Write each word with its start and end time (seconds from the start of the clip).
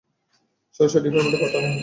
সরাসরি 0.75 1.01
ডিপার্টমেন্টে 1.03 1.37
পাঠানো 1.43 1.65
হয়েছে। 1.65 1.79